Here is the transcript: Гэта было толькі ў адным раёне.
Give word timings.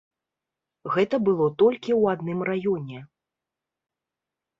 Гэта 0.95 1.15
было 1.27 1.45
толькі 1.63 1.91
ў 1.95 2.15
адным 2.17 2.39
раёне. 2.49 2.99